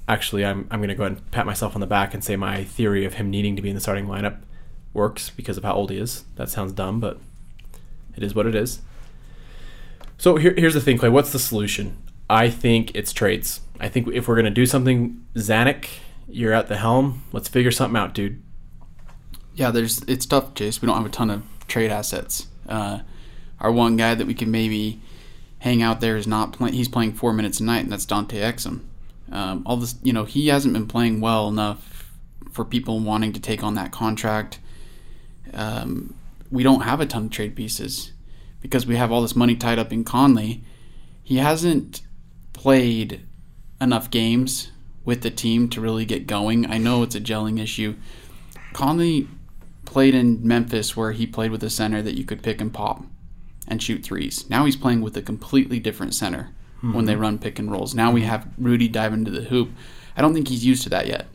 [0.08, 2.36] Actually, I'm, I'm going to go ahead and pat myself on the back and say
[2.36, 4.42] my theory of him needing to be in the starting lineup
[4.94, 6.26] works because of how old he is.
[6.36, 7.20] That sounds dumb, but
[8.16, 8.82] it is what it is.
[10.18, 11.10] So here, here's the thing, Clay.
[11.10, 11.98] What's the solution?
[12.30, 13.62] I think it's trades.
[13.80, 15.88] I think if we're going to do something, Zanik,
[16.28, 17.24] you're at the helm.
[17.32, 18.42] Let's figure something out, dude.
[19.54, 20.82] Yeah, there's it's tough, Chase.
[20.82, 22.48] We don't have a ton of trade assets.
[22.68, 23.00] Uh,
[23.60, 25.02] our one guy that we can maybe
[25.60, 26.74] hang out there is not playing.
[26.74, 28.82] He's playing four minutes a night, and that's Dante Exum.
[29.32, 32.12] Um, all this, you know, he hasn't been playing well enough
[32.52, 34.60] for people wanting to take on that contract.
[35.54, 36.16] Um,
[36.52, 38.12] we don't have a ton of trade pieces
[38.62, 40.64] because we have all this money tied up in Conley.
[41.24, 42.02] He hasn't
[42.54, 43.26] played
[43.82, 44.72] enough games
[45.06, 46.70] with the team to really get going.
[46.70, 47.96] I know it's a gelling issue.
[48.74, 49.28] Conley
[49.86, 53.06] played in Memphis where he played with a center that you could pick and pop
[53.68, 54.50] and shoot threes.
[54.50, 56.50] Now he's playing with a completely different center
[56.94, 57.96] when they run pick and rolls.
[57.96, 59.70] Now we have Rudy dive into the hoop.
[60.16, 61.28] I don't think he's used to that yet.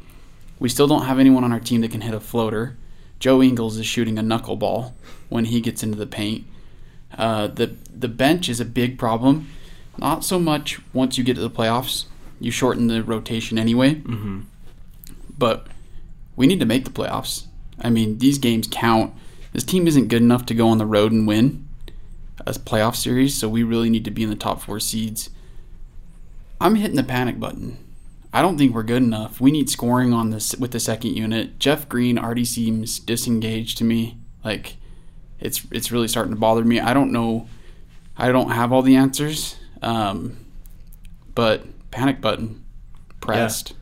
[0.58, 2.76] We still don't have anyone on our team that can hit a floater.
[3.18, 4.92] Joe Ingles is shooting a knuckleball
[5.28, 6.44] when he gets into the paint.
[7.16, 9.48] Uh, the the bench is a big problem.
[9.98, 12.06] Not so much once you get to the playoffs.
[12.40, 13.96] You shorten the rotation anyway.
[13.96, 14.40] Mm-hmm.
[15.38, 15.66] But
[16.36, 17.46] we need to make the playoffs.
[17.80, 19.14] I mean, these games count.
[19.52, 21.68] This team isn't good enough to go on the road and win
[22.46, 25.30] a playoff series, so we really need to be in the top four seeds.
[26.60, 27.78] I'm hitting the panic button.
[28.32, 29.40] I don't think we're good enough.
[29.40, 31.58] We need scoring on this with the second unit.
[31.58, 34.18] Jeff Green already seems disengaged to me.
[34.44, 34.76] Like
[35.40, 36.78] it's it's really starting to bother me.
[36.78, 37.48] I don't know.
[38.16, 39.56] I don't have all the answers.
[39.82, 40.36] Um,
[41.34, 42.64] but panic button
[43.20, 43.74] pressed.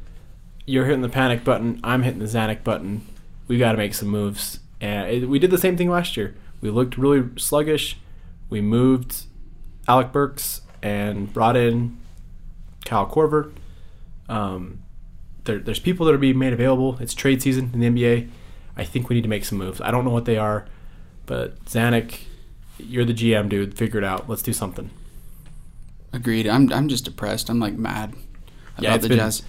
[0.66, 1.81] You're hitting the panic button.
[1.83, 3.07] I'm hitting the Zanik button.
[3.47, 4.61] We got to make some moves.
[4.81, 6.35] And it, we did the same thing last year.
[6.61, 7.99] We looked really sluggish.
[8.51, 9.25] We moved
[9.87, 11.99] Alec Burks and brought in
[12.85, 13.53] Kyle Korver.
[14.29, 14.83] Um,
[15.44, 16.99] there, there's people that are being made available.
[17.01, 18.29] It's trade season in the NBA.
[18.77, 19.81] I think we need to make some moves.
[19.81, 20.66] I don't know what they are,
[21.27, 22.21] but Zanik,
[22.79, 23.77] you're the GM, dude.
[23.77, 24.29] Figure it out.
[24.29, 24.90] Let's do something.
[26.12, 26.47] Agreed.
[26.49, 27.49] I'm I'm just depressed.
[27.51, 28.11] I'm like mad
[28.77, 29.42] about Yeah, the been- Jazz.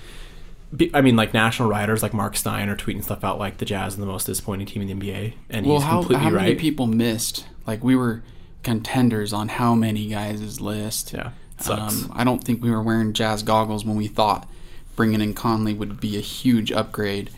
[0.94, 3.98] I mean, like national writers like Mark Stein are tweeting stuff out like the Jazz
[3.98, 6.50] are the most disappointing team in the NBA, and Well, he's how completely how many
[6.50, 6.58] right.
[6.60, 7.48] people missed?
[7.66, 8.22] Like we were
[8.62, 11.14] contenders on how many guys' list.
[11.14, 11.32] yeah.
[11.70, 14.48] Um, I don't think we were wearing Jazz goggles when we thought
[14.96, 17.32] bringing in Conley would be a huge upgrade.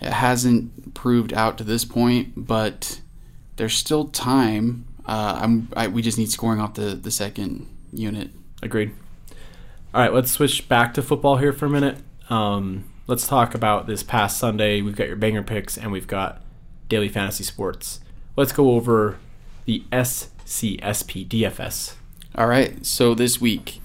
[0.00, 3.00] It hasn't proved out to this point, but
[3.56, 4.84] there's still time.
[5.06, 8.30] Uh, I'm, I, we just need scoring off the, the second unit.
[8.64, 8.92] Agreed.
[9.92, 11.98] All right, let's switch back to football here for a minute.
[12.30, 14.80] Um, let's talk about this past Sunday.
[14.80, 16.42] We've got your banger picks and we've got
[16.88, 18.00] daily fantasy sports.
[18.36, 19.18] Let's go over
[19.66, 21.94] the SCSP DFS.
[22.34, 23.80] All right, so this week,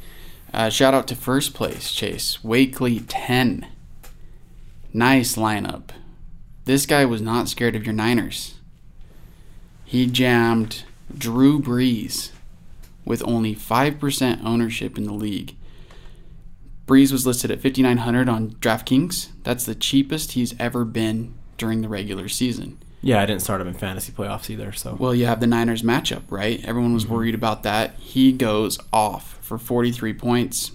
[0.53, 2.41] uh, shout out to first place, Chase.
[2.41, 3.67] Wakely 10.
[4.93, 5.89] Nice lineup.
[6.63, 8.55] This guy was not scared of your Niners.
[9.83, 10.83] He jammed
[11.15, 12.31] Drew Brees
[13.09, 15.55] with only 5% ownership in the league.
[16.85, 19.29] Brees was listed at 5900 on DraftKings.
[19.41, 22.77] That's the cheapest he's ever been during the regular season.
[23.01, 24.71] Yeah, I didn't start him in fantasy playoffs either.
[24.73, 26.63] So Well, you have the Niners matchup, right?
[26.63, 27.15] Everyone was mm-hmm.
[27.15, 27.95] worried about that.
[27.95, 30.71] He goes off for 43 points.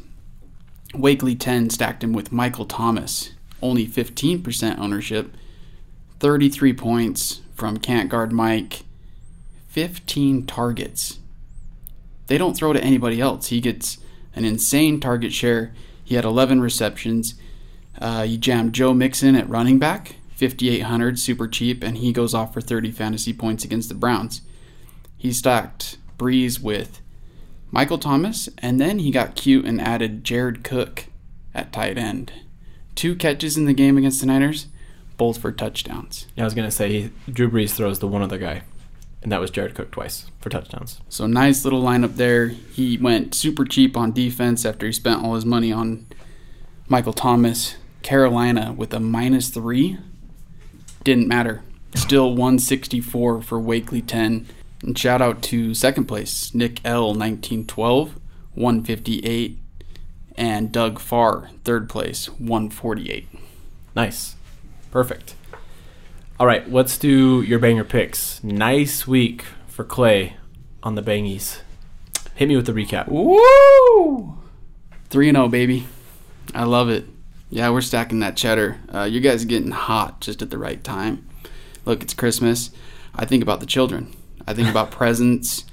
[0.92, 3.30] Wakely 10 stacked him with Michael Thomas,
[3.62, 5.36] only 15% ownership.
[6.18, 8.82] 33 points from Can't Guard Mike.
[9.68, 11.18] 15 targets.
[12.26, 13.48] They don't throw to anybody else.
[13.48, 13.98] He gets
[14.34, 15.72] an insane target share.
[16.02, 17.34] He had 11 receptions.
[17.98, 22.52] Uh, you jammed Joe Mixon at running back, 5,800, super cheap, and he goes off
[22.52, 24.42] for 30 fantasy points against the Browns.
[25.16, 27.00] He stacked Brees with
[27.70, 31.06] Michael Thomas, and then he got cute and added Jared Cook
[31.54, 32.32] at tight end.
[32.94, 34.66] Two catches in the game against the Niners,
[35.16, 36.26] both for touchdowns.
[36.36, 38.62] yeah, I was gonna say he, Drew Brees throws to one other guy,
[39.24, 41.00] and that was Jared Cook twice for touchdowns.
[41.08, 42.48] So nice little lineup there.
[42.48, 46.06] He went super cheap on defense after he spent all his money on
[46.88, 47.74] Michael Thomas.
[48.02, 49.96] Carolina with a minus three.
[51.04, 51.62] Didn't matter.
[51.94, 54.46] Still 164 for Wakely 10.
[54.82, 58.16] And shout out to second place, Nick L 1912,
[58.54, 59.58] 158.
[60.36, 63.28] And Doug Farr, third place, 148.
[63.96, 64.36] Nice,
[64.90, 65.34] perfect.
[66.40, 68.42] All right, let's do your banger picks.
[68.42, 70.36] Nice week for Clay
[70.82, 71.60] on the bangies.
[72.34, 73.06] Hit me with the recap.
[73.06, 74.36] Woo!
[75.10, 75.86] 3 0, baby.
[76.52, 77.04] I love it.
[77.50, 78.80] Yeah, we're stacking that cheddar.
[78.92, 81.24] Uh, you guys are getting hot just at the right time.
[81.84, 82.72] Look, it's Christmas.
[83.14, 84.12] I think about the children,
[84.44, 85.64] I think about presents.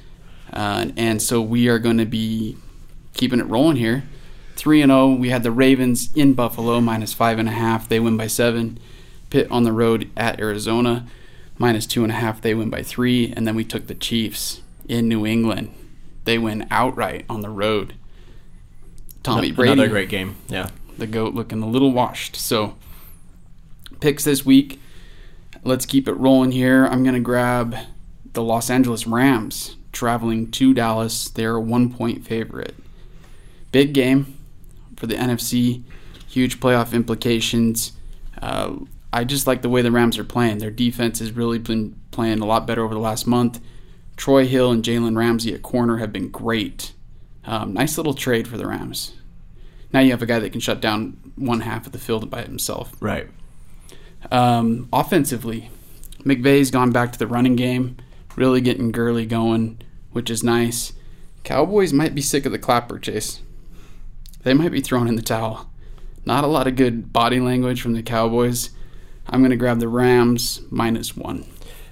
[0.54, 2.56] Uh, and so we are going to be
[3.16, 4.04] keeping it rolling here.
[4.58, 5.16] 3 and 0.
[5.16, 7.88] We had the Ravens in Buffalo, minus 5.5.
[7.88, 8.78] They win by 7.
[9.32, 11.08] Pitt on the road at Arizona,
[11.58, 12.42] minus 2.5.
[12.42, 13.34] They win by 3.
[13.36, 15.74] And then we took the Chiefs in New England.
[16.26, 17.96] They win outright on the road.
[19.24, 20.36] Tommy Brady, Another great game.
[20.50, 20.70] Yeah.
[20.98, 22.36] the goat, looking a little washed.
[22.36, 22.76] So,
[24.00, 24.80] picks this week.
[25.64, 26.86] Let's keep it rolling here.
[26.86, 27.76] I'm going to grab
[28.34, 31.30] the Los Angeles Rams traveling to Dallas.
[31.30, 32.76] They're a one point favorite.
[33.72, 34.38] Big game
[34.98, 35.84] for the NFC,
[36.28, 37.94] huge playoff implications.
[38.42, 38.76] Uh,
[39.14, 40.60] I just like the way the Rams are playing.
[40.60, 43.60] Their defense has really been playing a lot better over the last month.
[44.16, 46.94] Troy Hill and Jalen Ramsey at corner have been great.
[47.44, 49.14] Um, nice little trade for the Rams.
[49.92, 52.44] Now you have a guy that can shut down one half of the field by
[52.44, 52.94] himself.
[53.02, 53.28] Right.
[54.32, 55.70] Um, offensively,
[56.20, 57.98] McVay's gone back to the running game,
[58.36, 60.94] really getting Gurley going, which is nice.
[61.44, 63.42] Cowboys might be sick of the clapper chase.
[64.44, 65.70] They might be throwing in the towel.
[66.26, 68.70] Not a lot of good body language from the Cowboys.
[69.28, 71.46] I'm going to grab the Rams minus one.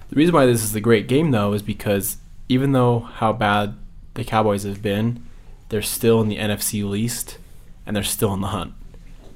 [0.09, 3.75] The reason why this is a great game, though, is because even though how bad
[4.15, 5.23] the Cowboys have been,
[5.69, 7.37] they're still in the NFC least,
[7.85, 8.73] and they're still in the hunt.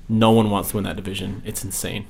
[0.10, 1.42] No one wants to win that division.
[1.46, 2.08] It's insane.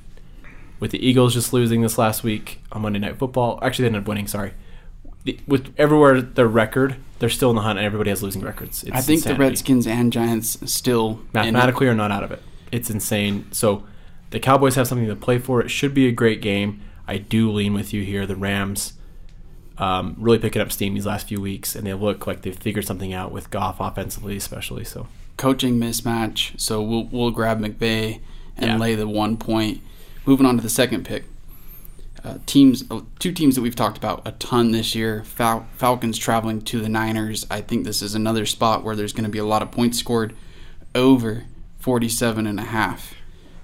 [0.79, 4.03] With the Eagles just losing this last week on Monday Night Football, actually they ended
[4.03, 4.27] up winning.
[4.27, 4.53] Sorry.
[5.47, 8.83] With everywhere their record, they're still in the hunt, and everybody has losing records.
[8.83, 9.35] It's I think the.
[9.35, 12.41] Redskins and Giants still mathematically are not out of it.
[12.71, 13.47] It's insane.
[13.51, 13.83] So
[14.33, 15.61] the Cowboys have something to play for.
[15.61, 16.81] It should be a great game.
[17.07, 18.25] I do lean with you here.
[18.25, 18.93] The Rams
[19.77, 22.85] um, really picking up steam these last few weeks, and they look like they've figured
[22.85, 24.83] something out with Goff offensively, especially.
[24.85, 26.59] So coaching mismatch.
[26.59, 28.19] So we'll we'll grab McVay
[28.57, 28.77] and Yeah.
[28.77, 29.81] lay the one point.
[30.25, 31.25] Moving on to the second pick.
[32.23, 35.23] Uh, teams, uh, two teams that we've talked about a ton this year.
[35.25, 37.45] Fal- Falcons traveling to the Niners.
[37.51, 39.99] I think this is another spot where there's going to be a lot of points
[39.99, 40.33] scored
[40.95, 41.43] over
[41.79, 43.13] 47 and a half.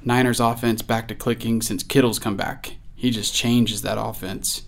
[0.03, 2.75] Niners offense back to clicking since Kittle's come back.
[2.95, 4.63] He just changes that offense,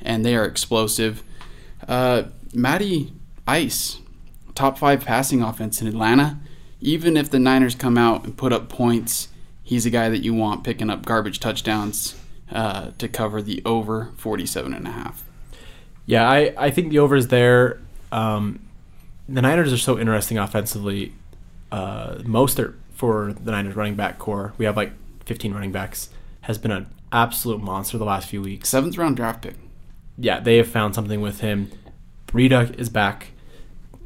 [0.00, 1.22] and they are explosive.
[1.86, 3.12] Uh, Matty
[3.46, 3.98] Ice,
[4.54, 6.38] top five passing offense in Atlanta.
[6.80, 9.28] Even if the Niners come out and put up points,
[9.62, 12.20] he's a guy that you want picking up garbage touchdowns
[12.50, 15.24] uh, to cover the over 47 and a half.
[16.06, 17.80] yeah, I, I think the over is there.
[18.12, 18.60] Um,
[19.28, 21.12] the Niners are so interesting offensively.
[21.72, 24.92] Uh, Mostert for the Niners running back corps, we have like
[25.26, 26.08] 15 running backs,
[26.42, 28.70] has been an absolute monster the last few weeks.
[28.70, 29.54] Seventh round draft pick.
[30.18, 31.70] yeah, they have found something with him.
[32.26, 33.28] Breida is back.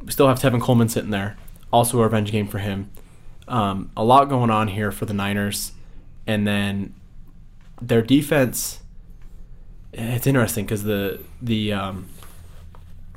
[0.03, 1.37] We still have Tevin Coleman sitting there.
[1.73, 2.91] Also a revenge game for him.
[3.47, 5.73] Um, a lot going on here for the Niners.
[6.27, 6.95] And then
[7.81, 8.81] their defense,
[9.93, 12.09] it's interesting because the, the um,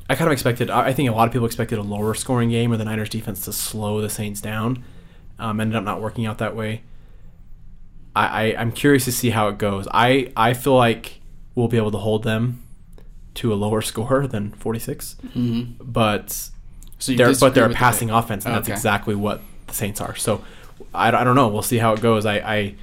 [0.09, 2.49] I kind of expected, I I think a lot of people expected a lower scoring
[2.49, 4.83] game or the Niners defense to slow the Saints down.
[5.43, 6.81] Um, ended up not working out that way.
[8.15, 9.87] I, I, I'm curious to see how it goes.
[9.93, 11.19] I, I feel like
[11.55, 12.63] we'll be able to hold them
[13.35, 15.83] to a lower score than 46, Mm-hmm.
[15.83, 16.31] but
[16.99, 18.73] So they're but they're a with the passing offense, and that's Okay.
[18.73, 20.15] exactly what the Saints are.
[20.15, 20.43] So
[20.93, 21.47] I, I don't know.
[21.49, 22.25] We'll see how it goes.
[22.25, 22.75] I, I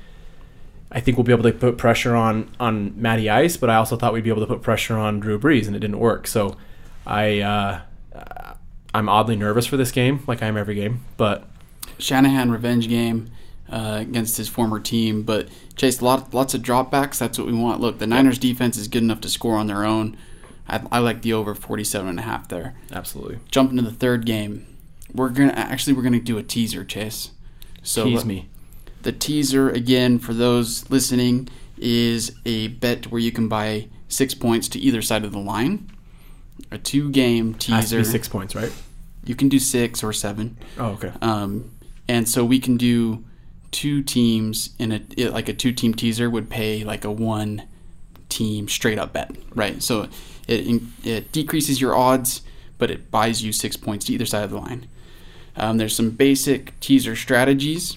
[0.92, 3.96] I think we'll be able to put pressure on on Matty Ice, but I also
[3.96, 6.26] thought we'd be able to put pressure on Drew Brees, and it didn't work.
[6.26, 6.56] So
[7.06, 7.80] I uh,
[8.92, 11.04] I'm oddly nervous for this game, like I am every game.
[11.16, 11.46] But
[11.98, 13.30] Shanahan revenge game
[13.70, 17.18] uh, against his former team, but Chase lot, lots of dropbacks.
[17.18, 17.80] That's what we want.
[17.80, 20.16] Look, the Niners defense is good enough to score on their own.
[20.68, 22.74] I, I like the over 47 and a half there.
[22.92, 24.66] absolutely, Jump into the third game.
[25.12, 27.30] We're gonna actually we're gonna do a teaser, Chase.
[27.82, 28.48] So tease me.
[29.02, 31.48] The teaser, again, for those listening,
[31.78, 35.90] is a bet where you can buy six points to either side of the line.
[36.70, 38.04] A two game to teaser.
[38.04, 38.72] six points, right?
[39.24, 40.58] You can do six or seven.
[40.78, 41.12] Oh, okay.
[41.22, 41.70] Um,
[42.10, 43.24] and so we can do
[43.70, 47.62] two teams in a like a two team teaser would pay like a one
[48.28, 49.80] team straight up bet, right?
[49.80, 50.08] So
[50.48, 52.42] it it decreases your odds,
[52.78, 54.88] but it buys you six points to either side of the line.
[55.54, 57.96] Um, there's some basic teaser strategies,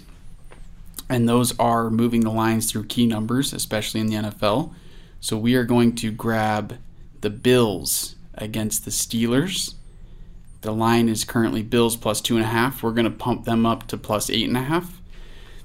[1.09, 4.75] and those are moving the lines through key numbers, especially in the NFL.
[5.21, 6.77] So we are going to grab
[7.21, 9.73] the Bills against the Steelers.
[10.63, 12.81] The line is currently Bills plus two and a half.
[12.81, 15.01] We're going to pump them up to plus eight and a half.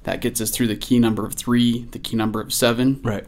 [0.03, 3.01] That gets us through the key number of three, the key number of seven.
[3.03, 3.25] Right.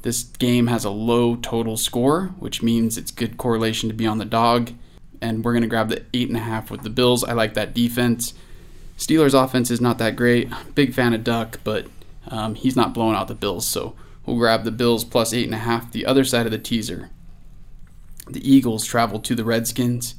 [0.00, 4.18] This game has a low total score, which means it's good correlation to be on
[4.18, 4.72] the dog.
[5.20, 7.22] And we're going to grab the eight and a half with the Bills.
[7.22, 8.32] I like that defense.
[8.96, 10.50] Steelers' offense is not that great.
[10.74, 11.86] Big fan of Duck, but
[12.28, 13.66] um, he's not blowing out the Bills.
[13.66, 13.94] So
[14.24, 15.92] we'll grab the Bills plus eight and a half.
[15.92, 17.10] The other side of the teaser.
[18.26, 20.14] The Eagles travel to the Redskins.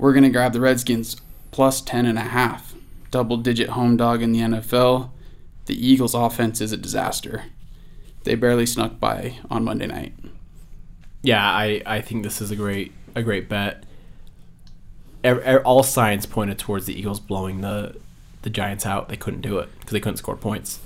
[0.00, 2.74] We're going to grab the Redskins plus ten and a half.
[3.10, 5.10] Double digit home dog in the NFL.
[5.66, 7.44] The Eagles' offense is a disaster.
[8.24, 10.14] They barely snuck by on Monday night.
[11.20, 13.84] Yeah, I, I think this is a great a great bet.
[15.66, 17.96] All signs pointed towards the Eagles blowing the
[18.40, 19.10] the Giants out.
[19.10, 20.80] They couldn't do it because they couldn't score points.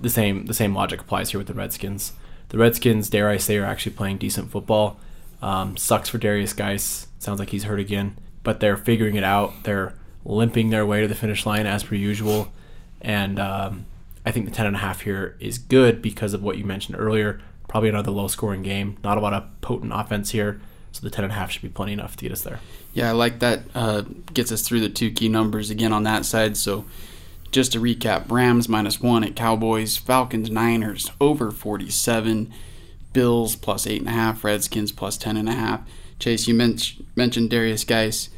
[0.00, 2.14] The same the same logic applies here with the Redskins.
[2.48, 4.98] The Redskins, dare I say, are actually playing decent football.
[5.42, 7.08] Um, sucks for Darius Guice.
[7.18, 8.16] Sounds like he's hurt again,
[8.48, 9.64] but they're figuring it out.
[9.64, 9.92] They're
[10.24, 12.50] limping their way to the finish line as per usual,
[12.98, 13.84] and um,
[14.24, 16.96] I think the ten and a half here is good because of what you mentioned
[16.98, 17.42] earlier.
[17.68, 18.96] Probably another low scoring game.
[19.04, 21.68] Not a lot of potent offense here, so the ten and a half should be
[21.68, 22.58] plenty enough to get us there.
[22.94, 23.64] Yeah, I like that.
[23.74, 26.56] Uh, gets us through the two key numbers again on that side.
[26.56, 26.86] So,
[27.52, 32.50] just to recap Rams minus one at Cowboys, Falcons, Niners over 47,
[33.12, 35.82] Bills plus eight and a half, Redskins plus ten and a half.
[36.18, 36.78] Chase, you men-
[37.14, 38.30] mentioned Darius Guice.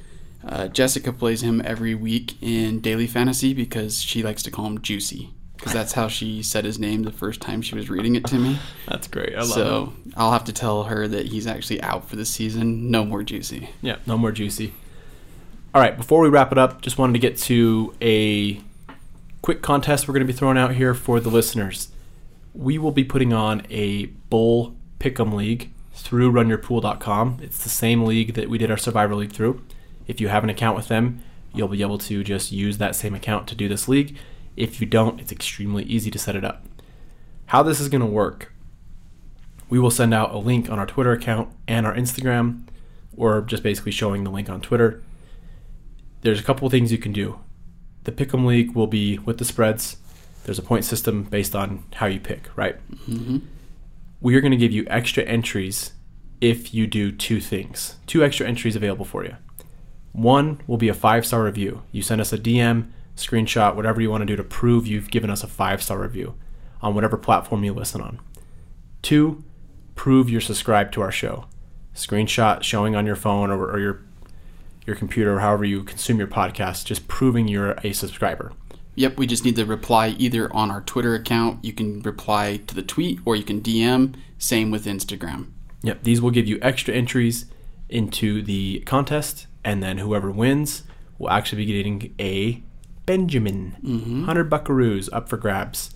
[0.45, 4.81] Uh, Jessica plays him every week in daily fantasy because she likes to call him
[4.81, 5.31] Juicy.
[5.57, 8.37] Because that's how she said his name the first time she was reading it to
[8.37, 8.59] me.
[8.89, 9.35] That's great.
[9.35, 12.91] I love So I'll have to tell her that he's actually out for the season.
[12.91, 13.69] No more Juicy.
[13.83, 14.73] Yeah, no more juicy.
[15.75, 18.63] All right, before we wrap it up, just wanted to get to a
[19.43, 21.89] quick contest we're going to be throwing out here for the listeners.
[22.55, 27.39] We will be putting on a bull pick'em league through runyourpool.com.
[27.43, 29.63] It's the same league that we did our survivor league through.
[30.11, 31.23] If you have an account with them,
[31.55, 34.17] you'll be able to just use that same account to do this league.
[34.57, 36.65] If you don't, it's extremely easy to set it up.
[37.47, 38.53] How this is going to work
[39.71, 42.65] we will send out a link on our Twitter account and our Instagram,
[43.17, 45.01] or just basically showing the link on Twitter.
[46.23, 47.39] There's a couple of things you can do.
[48.03, 49.97] The Pick'em League will be with the spreads.
[50.45, 52.77] There's a point system based on how you pick, right?
[53.07, 53.39] hmm
[54.21, 55.93] We are going to give you extra entries
[56.41, 57.97] if you do two things.
[58.07, 59.37] Two extra entries available for you.
[60.13, 61.83] One will be a five star review.
[61.93, 65.31] You send us a DM, screenshot, whatever you want to do to prove you've given
[65.31, 66.35] us a five star review
[66.83, 68.21] on whatever platform you listen on.
[69.03, 69.45] Two,
[69.95, 71.47] prove you're subscribed to our show.
[71.95, 74.03] Screenshot showing on your phone or, or your
[74.87, 78.53] your computer or however you consume your podcast, just proving you're a subscriber.
[78.97, 81.65] Yep, we just need to reply either on our Twitter account.
[81.65, 84.15] You can reply to the tweet or you can DM.
[84.39, 85.53] Same with Instagram.
[85.83, 87.47] Yep, these will give you extra entries
[87.89, 90.83] into the contest, and then whoever wins
[91.19, 92.63] will actually be getting a
[93.07, 93.77] Benjamin.
[93.83, 95.95] 100 buckaroos up for grabs.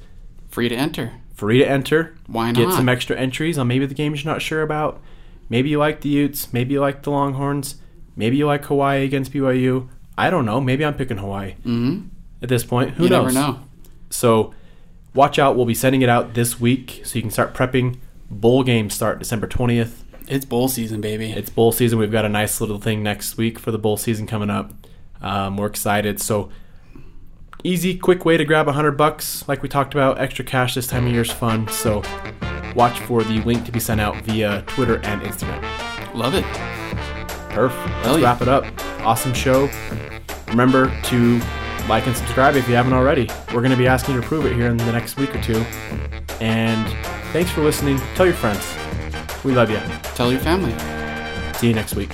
[0.48, 1.12] Free to enter.
[1.34, 2.14] Free to enter.
[2.26, 2.56] Why not?
[2.56, 5.00] Get some extra entries on maybe the games you're not sure about.
[5.48, 6.52] Maybe you like the Utes.
[6.52, 7.76] Maybe you like the Longhorns.
[8.16, 9.88] Maybe you like Hawaii against BYU.
[10.16, 10.60] I don't know.
[10.60, 12.02] Maybe I'm picking Hawaii hmm
[12.40, 12.90] at this point.
[12.94, 13.34] Who you knows?
[13.34, 13.60] never know.
[14.10, 14.54] So
[15.14, 15.56] watch out.
[15.56, 17.98] We'll be sending it out this week so you can start prepping.
[18.30, 20.02] Bowl games start December 20th.
[20.26, 21.30] It's bowl season, baby.
[21.30, 21.98] It's bowl season.
[21.98, 24.72] We've got a nice little thing next week for the bowl season coming up.
[25.20, 26.20] Um, we're excited.
[26.20, 26.50] So
[27.62, 29.46] easy, quick way to grab a hundred bucks.
[29.48, 31.68] Like we talked about, extra cash this time of year is fun.
[31.68, 32.02] So
[32.74, 35.62] watch for the link to be sent out via Twitter and Instagram.
[36.14, 36.44] Love it.
[37.50, 37.72] Perf.
[38.04, 38.64] Let's wrap it up.
[39.00, 39.68] Awesome show.
[40.48, 41.40] Remember to
[41.88, 43.28] like and subscribe if you haven't already.
[43.48, 45.42] We're going to be asking you to prove it here in the next week or
[45.42, 45.58] two.
[46.40, 46.86] And
[47.32, 47.98] thanks for listening.
[48.14, 48.83] Tell your friends.
[49.44, 49.80] We love you.
[50.14, 50.74] Tell your family.
[51.58, 52.10] See you next week.